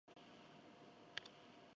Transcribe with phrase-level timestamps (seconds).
[0.01, 1.31] ｊ ど ｓｓ